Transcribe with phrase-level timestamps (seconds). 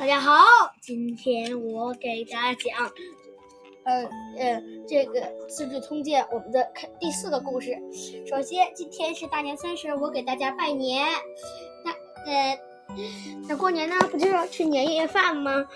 [0.00, 0.42] 大家好，
[0.80, 2.90] 今天我给大家讲，
[3.84, 6.66] 呃呃，这个《资治通鉴》我们的
[6.98, 7.76] 第四个故事。
[8.26, 11.06] 首先，今天是大年三十，我给大家拜年。
[11.84, 11.90] 那
[12.32, 12.58] 呃，
[13.46, 15.66] 那过年呢，不就是要吃年夜饭吗？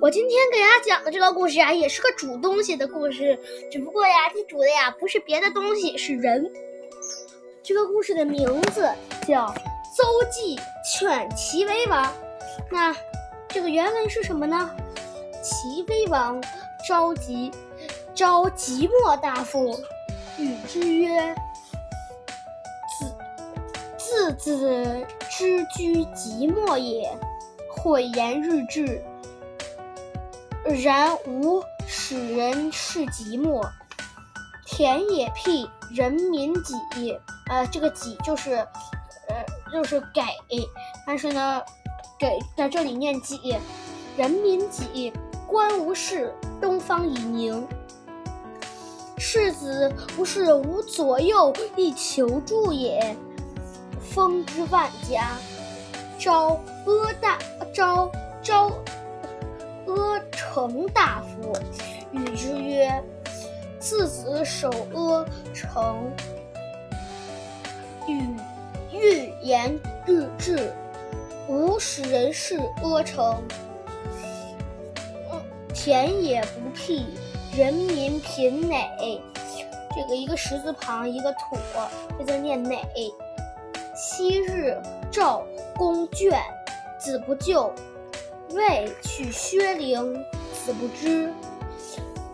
[0.00, 3.38] 我今天给大家讲的这个故事啊，也是个煮东西的故事，
[3.70, 6.52] 只不过呀，这煮的呀不是别的东西，是人。
[7.62, 8.90] 这个故事的名字
[9.24, 10.58] 叫《邹忌
[10.98, 12.04] 劝齐威王》。
[12.72, 12.92] 那
[13.48, 14.70] 这个原文是什么呢？
[15.42, 16.42] 齐威王
[16.86, 17.50] 召集
[18.14, 19.80] 召即墨大夫，
[20.36, 21.34] 与之曰
[22.98, 23.14] ：“子
[23.96, 27.10] 自子之居即墨也，
[27.70, 29.02] 讳言日志。
[30.64, 33.64] 然吾使人事即墨，
[34.66, 36.74] 田也辟，人民己。
[37.48, 38.56] 呃，这个己就是
[39.28, 40.22] 呃就是给，
[41.06, 41.62] 但是呢。”
[42.18, 43.56] 给在这里念己，
[44.16, 45.12] 人民己，
[45.46, 47.64] 官无事，东方已宁。
[49.16, 53.16] 世子不是无左右亦求助也，
[54.00, 55.36] 封之万家。
[56.18, 57.38] 召阿大
[57.72, 58.10] 召
[58.42, 58.72] 召
[59.86, 61.56] 阿成大夫，
[62.10, 62.90] 与之曰
[63.78, 66.10] ：“次子守阿成，
[68.08, 68.34] 与
[68.90, 70.72] 欲言日志。”
[71.48, 73.42] 吾使人事阿城，
[75.72, 77.06] 田也不辟，
[77.56, 78.86] 人民贫馁。
[79.96, 81.56] 这个一个石字旁，一个土，
[82.18, 82.78] 这字念馁。
[83.96, 84.76] 昔日
[85.10, 85.42] 赵
[85.74, 86.38] 公眷，
[87.00, 87.72] 子不救；
[88.50, 90.22] 未取薛陵，
[90.52, 91.32] 子不知。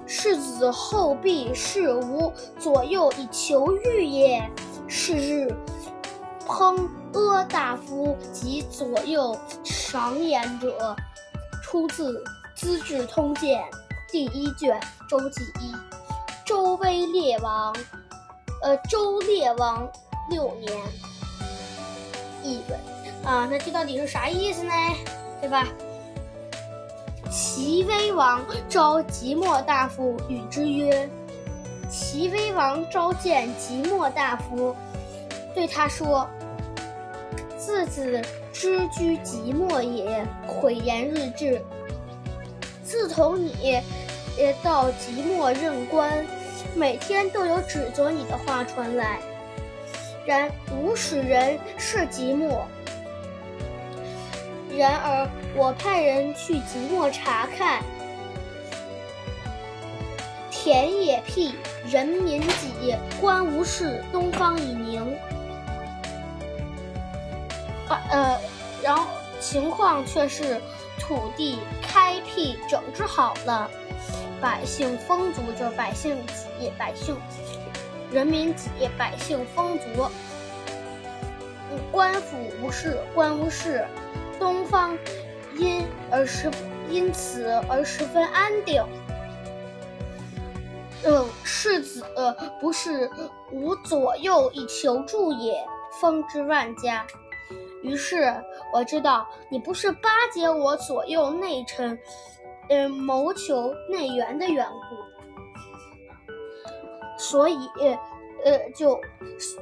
[0.07, 4.51] 世子后必是无左右以求欲也。
[4.89, 5.57] 是日。
[6.47, 10.97] 烹阿大夫及左右赏言者，
[11.62, 12.12] 出自
[12.55, 13.62] 《资治通鉴》
[14.12, 15.75] 第一卷周记一。
[16.45, 17.75] 周威烈王，
[18.62, 19.89] 呃，周烈王
[20.29, 20.73] 六年。
[22.42, 22.79] 译文
[23.24, 24.73] 啊，那这到底是啥意思呢？
[25.41, 25.67] 对吧？
[27.30, 31.08] 齐威王召即墨大夫，与之曰
[31.89, 34.77] ：“齐威王召见即墨大夫。”
[35.55, 36.29] 对他说
[37.64, 38.20] ：“自子
[38.52, 41.64] 之居即墨也，讳言日志。
[42.85, 43.80] 自从你
[44.39, 46.27] 呃到即墨任官，
[46.74, 49.19] 每天都有指责你的话传来。
[50.27, 52.67] 然吾使人是即墨，
[54.77, 55.27] 然而
[55.57, 57.83] 我派人去即墨查看，
[60.51, 61.55] 田野辟，
[61.91, 65.03] 人民己，官无事，东方已宁。”
[67.89, 68.39] 呃，
[68.83, 69.06] 然后
[69.40, 70.61] 情况却是
[70.98, 73.70] 土地开辟整治好了，
[74.40, 77.17] 百姓丰足，就是百姓己，百姓
[78.11, 80.08] 人民己，百姓丰足。
[81.90, 83.84] 官府无事，官无事，
[84.39, 84.96] 东方
[85.56, 86.50] 因而十
[86.89, 88.84] 因此而十分安定。
[91.05, 93.11] 嗯，世子呃不是
[93.50, 95.67] 无左右以求助也，
[96.00, 97.05] 封之万家。
[97.84, 98.34] 于是
[98.72, 101.96] 我知道你不是巴结我左右内臣，
[102.70, 104.96] 嗯，谋求内援的缘故，
[107.18, 107.68] 所以，
[108.44, 108.98] 呃，就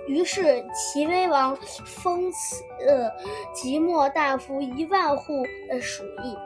[0.06, 3.11] 于是齐威王封赐呃
[3.53, 6.38] 即墨大夫一万户的使役，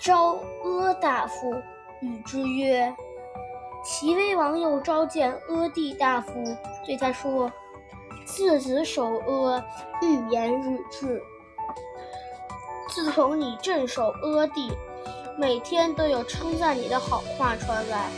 [0.00, 1.54] 招阿大夫，
[2.02, 2.92] 与之曰。
[3.84, 7.50] 齐威王又召见阿弟大夫，对他说
[8.26, 9.64] ：“自子守阿，
[10.02, 11.22] 欲言日志。
[12.88, 14.70] 自从你镇守阿地，
[15.38, 18.08] 每天都有称赞你的好话传来。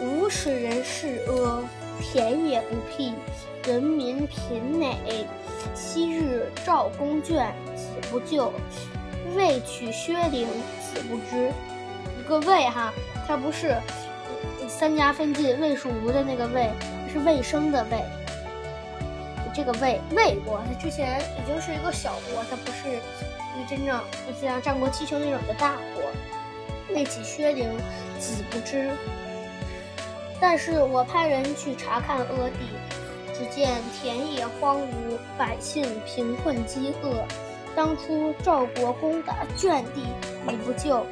[0.00, 1.64] 吾使人事阿，
[2.00, 3.14] 田也不辟，
[3.64, 4.96] 人民贫馁。
[5.74, 8.52] 昔日赵公眷，子不救；
[9.34, 10.46] 未取薛陵，
[10.80, 11.52] 子不知。
[12.18, 12.92] 一个魏哈，
[13.26, 13.74] 他不是。”
[14.68, 16.70] 三家分晋，魏蜀吴的那个魏
[17.10, 18.04] 是魏生的魏。
[19.54, 24.00] 这个魏魏国，它之前已经是一个小国，它不是一个真正
[24.40, 26.04] 像战国七雄那种的大国。
[26.94, 27.68] 魏起薛陵，
[28.20, 28.90] 子不知。
[30.40, 32.70] 但是我派人去查看阿地，
[33.34, 37.24] 只见田野荒芜，百姓贫困饥饿。
[37.74, 40.06] 当初赵国攻打卷地，
[40.46, 41.04] 你不救。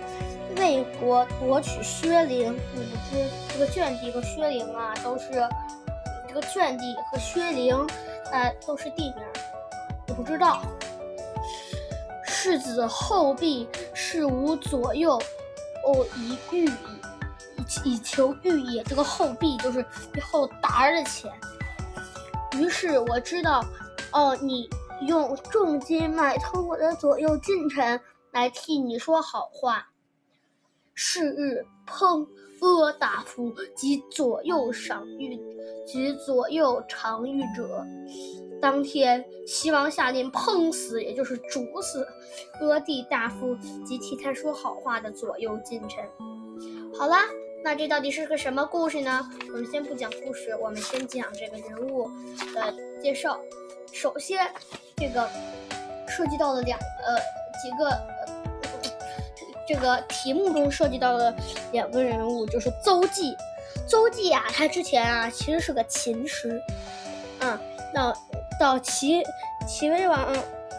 [0.56, 5.48] 魏国夺取薛陵，你不知这个卷地和薛陵啊，都是
[6.28, 7.76] 这个卷地和薛陵，
[8.30, 9.24] 呃，都是地名。
[10.06, 10.62] 你不知道。
[12.24, 15.20] 世子后必是无左右，
[15.84, 16.70] 哦，以御以
[17.84, 18.84] 以求御也。
[18.84, 19.84] 这个后必就是
[20.14, 21.32] 以后达儿的钱。
[22.52, 23.64] 于是我知道，
[24.12, 24.70] 哦，你
[25.08, 28.00] 用重金买通我的左右近臣
[28.30, 29.84] 来替你说好话。
[30.98, 32.26] 是日，烹
[32.62, 35.38] 阿大夫及左右赏御
[35.86, 37.84] 及左右常御者。
[38.62, 42.08] 当天，齐王下令烹死，也就是煮死
[42.62, 43.54] 阿弟大夫
[43.84, 46.02] 及替他说好话的左右近臣。
[46.98, 47.24] 好啦，
[47.62, 49.20] 那这到底是个什么故事呢？
[49.48, 52.10] 我们先不讲故事，我们先讲这个人物
[52.54, 53.38] 的介绍。
[53.92, 54.50] 首先，
[54.96, 55.28] 这个
[56.08, 57.18] 涉及到了两呃
[57.62, 57.90] 几个
[59.66, 61.34] 这个题目中涉及到的
[61.72, 63.36] 两个人物，就是邹忌。
[63.86, 66.60] 邹忌啊，他之前啊其实是个琴师，
[67.40, 67.60] 啊，
[67.94, 68.16] 到。
[68.58, 69.22] 到齐
[69.68, 70.34] 齐威王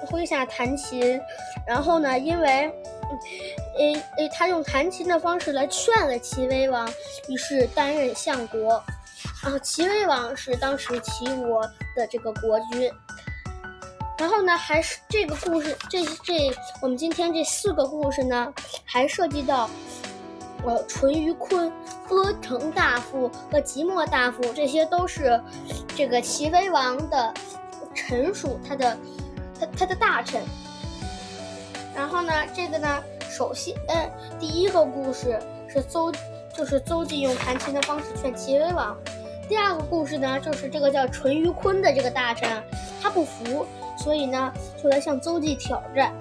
[0.09, 1.21] 麾下弹琴，
[1.63, 2.73] 然后呢，因为，
[3.77, 6.91] 呃呃，他用弹琴的方式来劝了齐威王，
[7.27, 8.83] 于是担任相国。
[9.43, 11.61] 然后齐威王是当时齐国
[11.95, 12.91] 的这个国君。
[14.17, 18.53] 然后呢，还是这个故事，这这我们今天这四个故事呢，
[18.83, 19.69] 还涉及到，
[20.65, 21.71] 呃，淳于髡、
[22.09, 25.39] 阿城大夫和即墨大夫，这些都是
[25.95, 27.33] 这个齐威王的。
[27.99, 28.95] 臣属他的，
[29.59, 30.43] 他他的大臣。
[31.95, 36.13] 然后呢，这个呢，首先，嗯，第一个故事是邹，
[36.55, 38.95] 就是邹忌用弹琴的方式劝齐威王。
[39.47, 42.61] 第二个故事呢，就是这个叫淳于髡的这个大臣，
[43.01, 43.65] 他不服，
[43.97, 44.51] 所以呢，
[44.81, 46.13] 就来向邹忌挑战。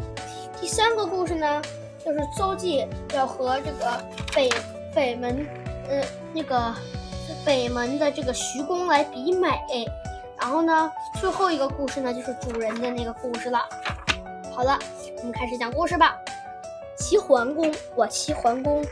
[0.61, 1.61] 第三个故事呢，
[2.05, 4.01] 就是邹忌要和这个
[4.33, 4.49] 北
[4.95, 5.45] 北门，
[5.89, 6.03] 呃，
[6.33, 6.73] 那个
[7.45, 9.59] 北门的这个徐公来比美。
[10.39, 13.59] 然后呢，最后一个故事呢，就是主人的那个故事了。
[14.55, 14.79] 好了，
[15.19, 16.17] 我们开始讲故事吧。
[16.97, 18.85] 齐桓公，我齐桓公，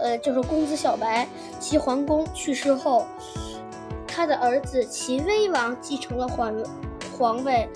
[0.00, 1.28] 呃，就是公子小白。
[1.60, 3.06] 齐桓公去世后，
[4.16, 6.54] 他的儿子齐威王继承了皇
[7.18, 7.68] 皇位。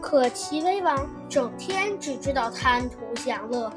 [0.00, 3.70] 可齐威王整天只知道贪图享乐，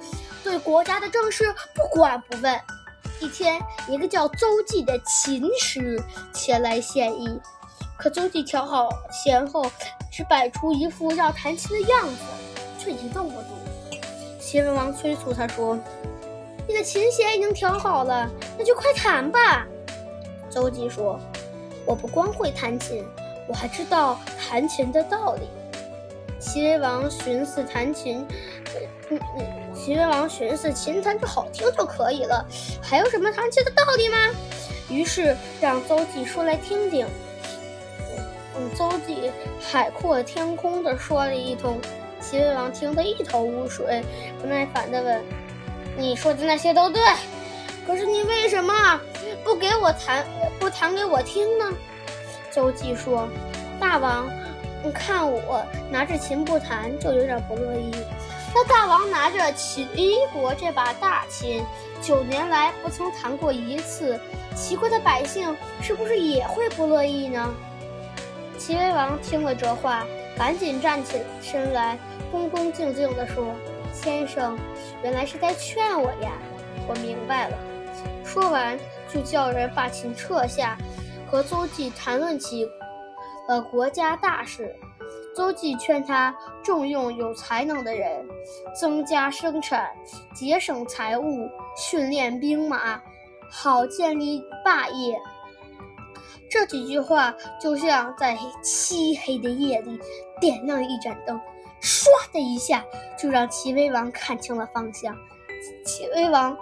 [0.43, 2.59] 对国家的政事不管不问。
[3.19, 6.01] 一天，一个叫邹忌的琴师
[6.33, 7.39] 前来献艺。
[7.97, 9.69] 可邹忌调好弦后，
[10.09, 12.15] 只摆出一副要弹琴的样子，
[12.79, 13.99] 却一动不动。
[14.39, 15.77] 齐文王催促他说
[16.67, 18.27] ：“你的琴弦已经调好了，
[18.57, 19.67] 那就快弹吧。”
[20.49, 21.19] 邹忌说
[21.85, 23.05] ：“我不光会弹琴，
[23.47, 25.47] 我还知道弹琴的道理。”
[26.39, 28.25] 齐威王寻思弹琴，
[29.09, 32.45] 嗯嗯，齐威王寻思琴弹着好听就可以了，
[32.81, 34.17] 还有什么弹琴的道理吗？
[34.89, 37.07] 于是让邹忌说来听听。
[38.57, 41.79] 嗯邹忌海阔天空地说了一通，
[42.21, 44.03] 齐威王听得一头雾水，
[44.39, 45.23] 不耐烦地问
[45.97, 47.01] ：“你说的那些都对，
[47.87, 49.01] 可是你为什么
[49.43, 50.25] 不给我弹，
[50.59, 51.65] 不弹给我听呢？”
[52.51, 53.27] 邹忌说
[53.79, 54.29] ：“大王，
[54.83, 57.91] 你看我拿着琴不弹，就有点不乐意。
[58.53, 59.85] 那大王拿着齐
[60.31, 61.61] 国这把大琴，
[62.01, 64.17] 九年来不曾弹过一次，
[64.55, 67.53] 齐国的百姓是不是也会不乐意呢？”
[68.57, 70.05] 齐威王听了这话，
[70.37, 71.99] 赶紧站起身来，
[72.31, 73.53] 恭恭敬敬地说
[73.91, 74.57] ：“先生，
[75.03, 76.31] 原来是在劝我呀，
[76.87, 77.57] 我明白了。”
[78.23, 78.79] 说完，
[79.11, 80.77] 就叫人把琴撤下，
[81.29, 82.67] 和邹忌谈论起
[83.47, 84.75] 呃国家大事。
[85.35, 86.33] 邹忌劝他
[86.63, 88.25] 重用有才能的人，
[88.79, 89.89] 增加生产，
[90.33, 93.01] 节省财物，训练兵马，
[93.51, 95.19] 好建立霸业。
[96.49, 99.99] 这几句话就像在漆黑的夜里
[100.39, 101.37] 点亮一盏灯，
[101.81, 102.81] 唰的一下
[103.17, 105.13] 就让齐威王看清了方向。
[105.85, 106.55] 齐威王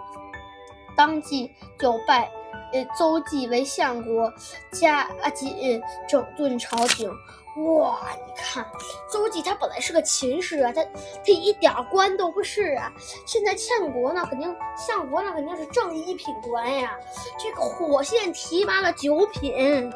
[0.95, 2.29] 当即就拜
[2.71, 4.31] 呃邹忌为相国，
[4.71, 7.09] 加紧整顿朝廷。
[7.55, 8.65] 哇，你看，
[9.07, 10.91] 邹忌他本来是个秦师啊，他他
[11.27, 12.91] 一点官都不是啊。
[13.27, 16.97] 现在相国呢，肯定相国那肯定是正一品官呀。
[17.37, 19.93] 这个火线提拔了九品，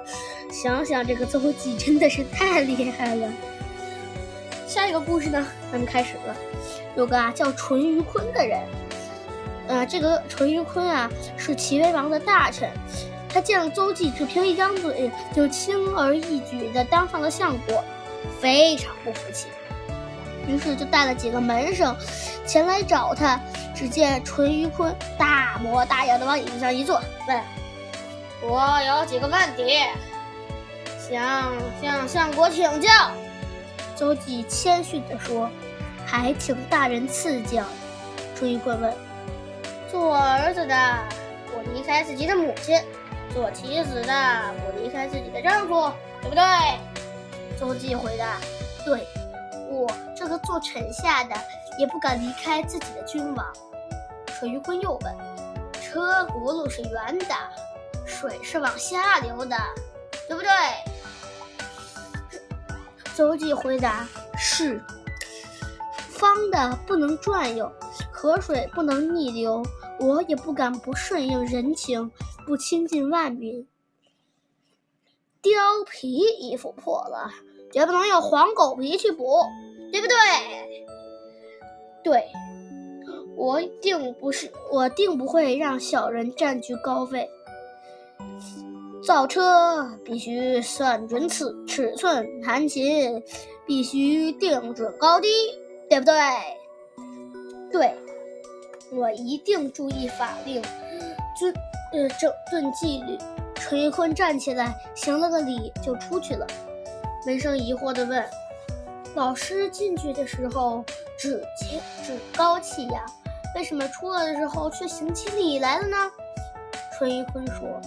[0.52, 3.28] 想想这个邹忌真的是太厉害了。
[4.68, 6.36] 下一个故事呢，咱们开始了。
[6.96, 8.62] 有个啊叫淳于髡的人，
[9.68, 12.70] 呃，这个淳于髡啊是齐威王的大臣。
[13.30, 17.84] 他见了邹忌，只凭一张嘴就轻而易举地当上了相国，
[18.40, 19.48] 非常不服气，
[20.48, 21.96] 于是就带了几个门生
[22.46, 23.40] 前来找他。
[23.76, 27.42] 只见淳于髡大模大样的往椅子上一坐，问
[28.42, 29.78] ：“我有几个问题，
[30.98, 32.90] 想向相国请教。”
[33.96, 35.48] 邹忌谦逊地说
[36.08, 37.62] ：“还请大人赐教。”
[38.36, 38.92] 淳于髡问
[39.90, 40.76] ：“做儿子的
[41.52, 42.80] 不离开自己的母亲，
[43.34, 45.92] 做妻子的不离开自己的丈夫，
[46.22, 46.44] 对不对？”
[47.58, 48.38] 邹忌回答
[48.86, 49.08] ：“对，
[49.70, 51.36] 我这个做臣下的
[51.80, 53.46] 也不敢离开自己的君王。”
[54.38, 55.16] 淳于髡又问
[55.82, 57.36] ：“车轱辘是圆的，
[58.06, 59.58] 水是往下流的，
[60.28, 60.50] 对不对？”
[63.16, 64.06] 邹忌回答
[64.38, 64.80] ：“是。
[66.12, 67.72] 方的不能转悠，
[68.18, 69.64] 河水不能逆流，
[70.00, 72.12] 我也不敢不顺应人情，
[72.48, 73.68] 不亲近万民。
[75.44, 77.30] 貂皮衣服破了，
[77.72, 79.44] 绝不能用黄狗皮去补，
[79.92, 80.16] 对不对？
[82.04, 82.28] 对，
[83.36, 87.30] 我定不是，我定不会让小人占据高位。”
[89.06, 93.24] 造车必须算准尺尺寸，弹琴
[93.66, 95.30] 必须定准高低，
[95.88, 96.14] 对不对？
[97.72, 97.96] 对，
[98.92, 100.62] 我一定注意法令，
[101.38, 101.54] 遵
[101.92, 103.18] 呃整顿纪律。
[103.56, 106.48] 陈玉坤站起来行了个礼，就出去了。
[107.26, 108.24] 门生疑惑地问
[109.16, 110.84] ：“老师进去的时候
[111.18, 113.04] 趾气趾高气扬，
[113.56, 115.98] 为什么出来的时候却行起礼来了呢？”
[116.98, 117.82] 陈玉坤说。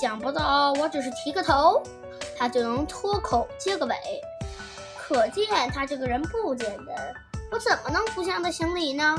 [0.00, 1.80] 想不到我只是提个头，
[2.36, 3.94] 他就能脱口接个尾，
[4.98, 7.14] 可见他这个人不简单。
[7.52, 9.16] 我怎么能不向他行礼呢？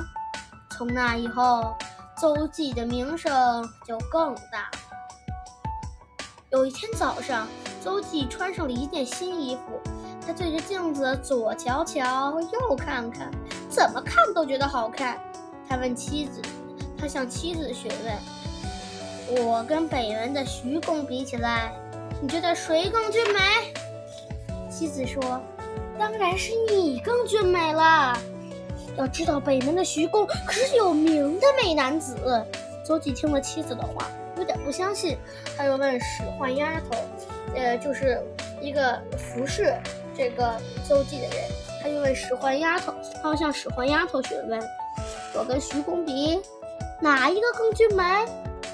[0.77, 1.75] 从那以后，
[2.15, 4.79] 邹忌的名声就更大了。
[6.51, 7.48] 有一天早上，
[7.84, 9.81] 邹忌穿上了一件新衣服，
[10.24, 13.31] 他对着镜子左瞧瞧，右看看，
[13.67, 15.19] 怎么看都觉得好看。
[15.67, 16.39] 他问妻子，
[16.96, 19.43] 他向妻子询问。
[19.43, 21.74] 我跟北门的徐公比起来，
[22.22, 23.74] 你觉得谁更俊美？
[24.69, 25.41] 妻子说
[25.98, 28.15] ：“当然是你更俊美了。
[28.98, 32.16] 要知道北门的徐公可是有名的美男子。”
[32.84, 35.18] 邹忌听了妻子的话，有点不相信，
[35.58, 36.96] 他又问使唤丫头，
[37.54, 38.22] 呃，就是
[38.62, 39.74] 一个服侍
[40.16, 40.56] 这个
[40.88, 41.44] 邹忌的人，
[41.84, 44.58] 他又问使唤丫头，他要向使唤丫头询问
[45.36, 46.42] ：“我跟徐公比，
[47.01, 48.04] 哪一个更俊美？”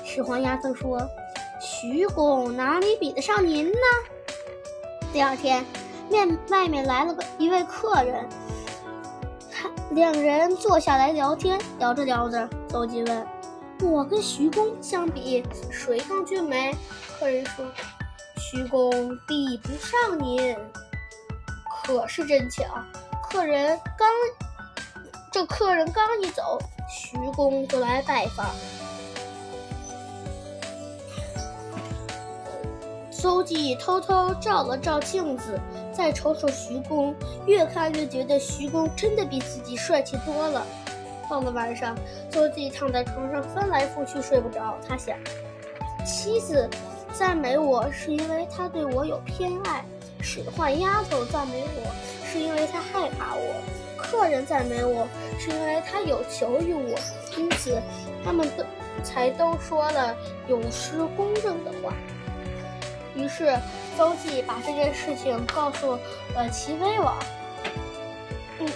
[0.06, 1.02] 使唤丫头说
[1.60, 3.80] ：“徐公哪里比得上您呢？”
[5.12, 5.66] 第二天，
[6.08, 8.28] 面外面来了个一位客人，
[9.92, 13.28] 两人坐下来聊天，聊着聊着，邹忌问
[13.84, 16.76] ：“我跟徐公相比，谁更俊美？”
[17.20, 17.66] 客人说
[18.38, 18.90] ：“徐公
[19.28, 20.58] 比不上您。”
[21.86, 22.64] 可是真巧，
[23.22, 24.08] 客人刚
[25.32, 26.58] 这客人刚一走，
[26.90, 28.48] 徐公就来拜访。
[33.12, 35.60] 邹忌偷偷照了照镜子，
[35.94, 40.66] 再瞅瞅徐公，越看越觉得徐公真的比自己帅气多了。
[41.30, 41.96] 到了晚上，
[42.30, 44.78] 邹忌躺在床上翻来覆去睡不着。
[44.88, 45.18] 他想，
[46.06, 46.70] 妻子
[47.14, 49.86] 赞美我是因为她对我有偏爱，
[50.22, 51.92] 使唤丫头赞美我
[52.26, 53.54] 是因为她害怕我，
[53.98, 55.08] 客人赞美我
[55.40, 56.98] 是因为他有求于我，
[57.38, 57.82] 因此
[58.24, 58.64] 他们都
[59.04, 60.16] 才都说了
[60.48, 61.94] 有失公正的话。
[63.16, 63.56] 于是，
[63.98, 65.94] 邹忌把这件事情告诉
[66.36, 67.18] 了齐威王。
[68.60, 68.68] 嗯，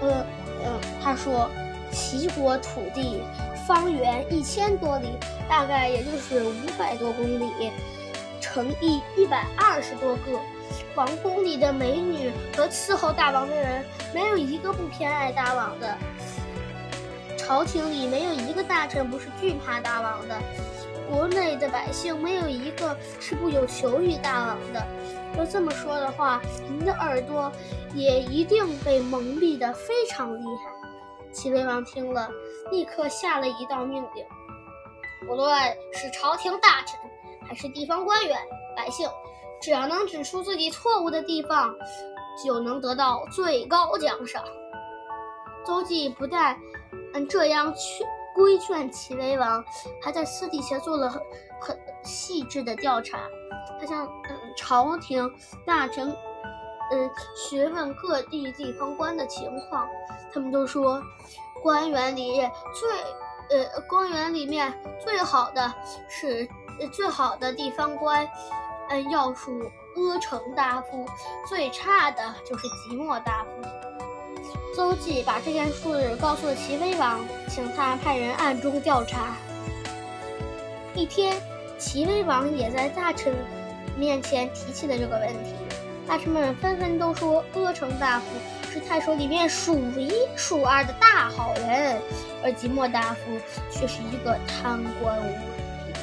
[0.00, 0.26] 呃，
[0.64, 1.50] 呃，他说，
[1.90, 3.22] 齐国土地
[3.66, 7.72] 方圆一千多里，大概也就是五百多公里，
[8.40, 10.38] 城邑一百二十多个，
[10.94, 13.84] 王宫里的美女和伺候大王的人，
[14.14, 15.88] 没有一个不偏爱大王的；
[17.36, 20.36] 朝廷里没有一个大臣不是惧怕大王的。
[21.12, 24.82] 国内的百姓没有一个是不有求于大王的。
[25.36, 26.40] 要这么说的话，
[26.70, 27.52] 您的耳朵
[27.94, 30.72] 也一定被蒙蔽的非常厉害。
[31.30, 32.30] 齐威王听了，
[32.70, 34.24] 立刻下了一道命令：
[35.26, 35.54] 不论
[35.92, 36.98] 是朝廷大臣，
[37.46, 38.38] 还是地方官员，
[38.74, 39.06] 百姓
[39.60, 41.74] 只要能指出自己错误的地方，
[42.42, 44.42] 就能得到最高奖赏。
[45.66, 46.58] 邹忌不但
[47.12, 48.02] 嗯这样去。
[48.34, 49.64] 规劝齐威王，
[50.00, 51.20] 还在私底下做了很
[51.60, 53.18] 很细致的调查。
[53.80, 55.30] 他向嗯朝廷
[55.66, 56.08] 大臣
[56.90, 59.86] 嗯询问各地地方官的情况，
[60.32, 61.02] 他们都说，
[61.62, 62.40] 官员里
[62.72, 65.72] 最呃官员里面最好的
[66.08, 66.48] 是
[66.80, 68.26] 呃最好的地方官，
[68.88, 69.52] 嗯要数
[69.96, 71.06] 阿城大夫，
[71.48, 73.81] 最差的就是即墨大夫。
[74.74, 79.36] 邹忌把这件事告诉了齐威王，请他派人暗中调查。
[80.94, 81.36] 一天，
[81.78, 83.34] 齐威王也在大臣
[83.96, 85.52] 面前提起了这个问题。
[86.06, 88.24] 大臣们纷纷都说阿城大夫
[88.72, 92.00] 是太守里面数一数二的大好人，
[92.42, 93.20] 而即墨大夫
[93.70, 95.94] 却是一个贪官污吏。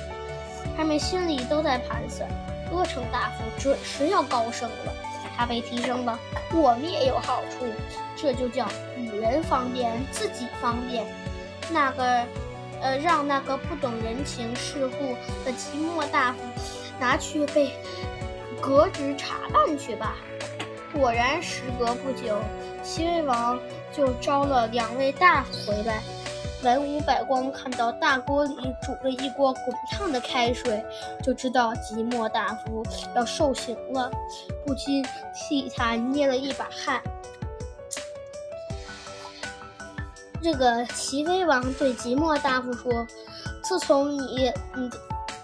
[0.77, 2.29] 他们心里都在盘算：
[2.71, 4.93] 阿城大夫准是要高升了，
[5.39, 6.19] 他被提升了，
[6.53, 7.65] 我们也有好处。
[8.13, 8.67] 这就叫
[8.97, 11.07] 与人方便，自己方便。
[11.71, 12.25] 那个，
[12.81, 15.15] 呃，让那个不懂人情世故
[15.45, 16.39] 的即墨大夫
[16.99, 17.71] 拿去被
[18.59, 20.17] 革职查办去吧。
[20.91, 22.37] 果然，时隔不久，
[22.83, 23.57] 齐威王
[23.93, 26.03] 就招了两位大夫回来。
[26.61, 30.83] 文武百官看到大锅里煮着一锅滚烫的开水，
[31.23, 32.83] 就知道即墨大夫
[33.15, 34.11] 要受刑了，
[34.65, 37.01] 不禁替他捏了一把汗。
[40.41, 42.91] 这个齐威王对即墨大夫说
[43.63, 44.89] ：“自从你嗯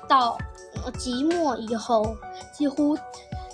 [0.07, 0.37] 到
[0.97, 2.15] 即墨以后，
[2.53, 2.97] 几乎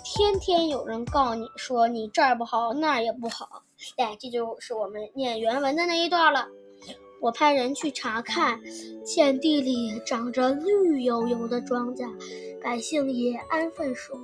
[0.04, 3.62] 天天有人告你说你这儿不好那儿也不好。
[3.96, 6.46] 哎，这就是我们念原文的那一段了。
[7.22, 8.60] 我派人去查看，
[9.04, 12.08] 见地里长着绿油油的庄稼，
[12.60, 14.18] 百姓也安分守，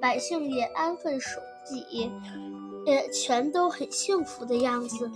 [0.00, 2.10] 百姓也安分守己。”
[2.86, 5.10] 也全都很幸福的样子，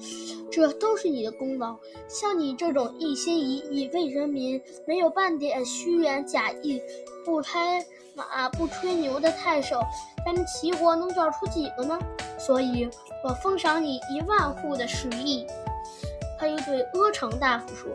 [0.50, 1.76] 这都是你的功劳。
[2.08, 6.80] 像你这种一心一意为人民、没有半点虚言假意、
[7.26, 9.82] 不拍马不吹牛的太守，
[10.24, 11.98] 咱们齐国能找出几个呢？
[12.38, 12.88] 所以
[13.22, 15.46] 我封赏你一万户的食邑。
[16.38, 17.90] 他又对阿成大夫说：“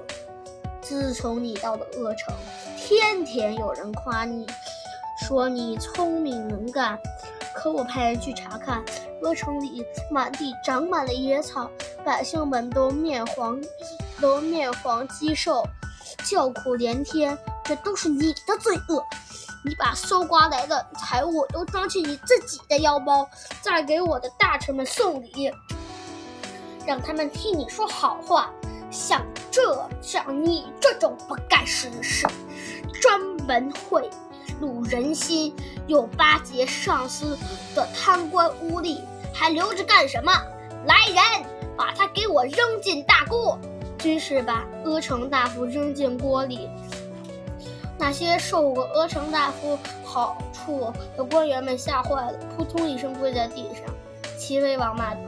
[0.81, 2.35] 自从你到了阿城，
[2.77, 4.45] 天天有人夸你，
[5.25, 6.99] 说你聪明能干。
[7.55, 8.83] 可我派人去查看。”
[9.23, 11.71] 阿城里满地长满了野草，
[12.03, 13.57] 百姓们都面黄，
[14.19, 15.63] 都面黄肌瘦，
[16.25, 17.37] 叫苦连天。
[17.63, 19.01] 这都是你的罪恶！
[19.63, 23.25] 你把搜刮来的财物都装进你自己的腰包，
[23.61, 25.49] 再给我的大臣们送礼，
[26.85, 28.51] 让他们替你说好话。
[28.91, 32.27] 像这像你这种不干实事、
[33.01, 34.09] 专门贿
[34.61, 35.55] 赂人心、
[35.87, 37.37] 又巴结上司
[37.75, 38.99] 的贪官污吏。
[39.35, 40.31] 还留着干什么？
[40.85, 41.43] 来人，
[41.75, 43.57] 把他给我扔进大锅！
[43.97, 46.69] 军士把阿成大夫扔进锅里。
[47.97, 53.91] 那些受过阿成大夫好处的官员们吓坏了，扑通一声跪在地上。
[54.37, 55.21] 齐威王骂道：“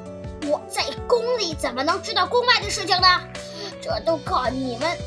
[0.48, 3.08] 我在宫里怎么能知道宫外的事情呢？
[3.82, 4.98] 这都靠你们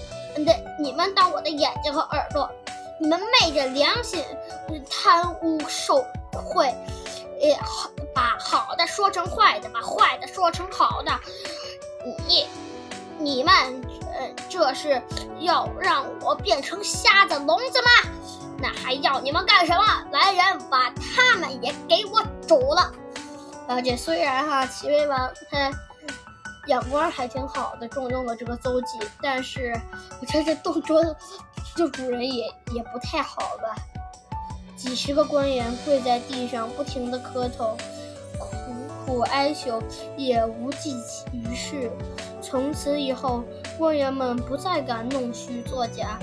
[0.44, 2.48] 的，你们当我的眼睛和耳朵！
[3.00, 4.24] 你们昧着良心
[4.90, 6.74] 贪污受贿！”
[7.40, 11.12] 也好，把好的说成坏的，把坏的说成好的。
[12.26, 12.48] 你、
[13.16, 13.54] 你们，
[14.12, 15.00] 呃，这是
[15.38, 17.90] 要让我变成瞎子、聋子吗？
[18.60, 19.84] 那还要你们干什么？
[20.10, 22.92] 来人，把他们也给我煮了。
[23.68, 25.70] 而且虽然哈，齐威王他
[26.68, 29.74] 眼光还挺好的，重用了这个邹忌，但是
[30.20, 31.02] 我觉得这动作
[31.74, 33.74] 就主人也也不太好吧。
[34.76, 37.76] 几十个官员跪在地上，不停地磕头，
[38.38, 38.46] 苦
[39.04, 39.82] 苦哀求，
[40.16, 40.94] 也无济
[41.32, 41.90] 于事。
[42.40, 43.42] 从此以后，
[43.76, 46.18] 官员们不再敢弄虚作假，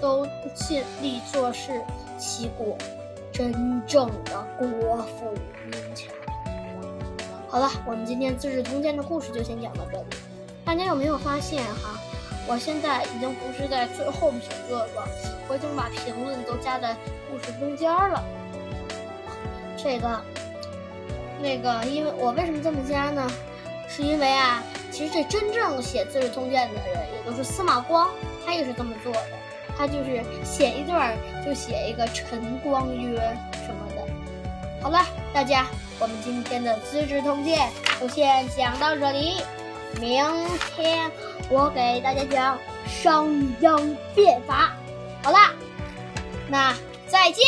[0.00, 1.82] 都尽力做事，
[2.18, 2.78] 齐国
[3.32, 5.34] 真正的国富
[5.66, 6.17] 民强。
[7.50, 10.04] 好了，我们今天《资治通鉴》的故事就先讲到这里。
[10.66, 11.98] 大家有没有发现哈？
[12.46, 15.08] 我现在已经不是在最后评论了，
[15.48, 16.94] 我已经把评论都加在
[17.30, 18.22] 故事中间了。
[19.78, 20.20] 这个，
[21.40, 23.26] 那个，因为我为什么这么加呢？
[23.88, 28.10] 是因为啊，其实这真正写《资治通鉴》的人，也就是司马光，
[28.44, 29.22] 他也是这么做的。
[29.78, 33.16] 他就是写一段就写一个陈光曰
[33.64, 33.87] 什么。
[34.80, 35.66] 好了，大家，
[35.98, 37.68] 我们今天的《资治通鉴》
[38.00, 39.42] 就先讲到这里。
[40.00, 40.22] 明
[40.76, 41.10] 天
[41.50, 43.26] 我给大家讲商
[43.60, 44.72] 鞅变法。
[45.22, 45.38] 好了，
[46.48, 46.74] 那
[47.08, 47.44] 再见。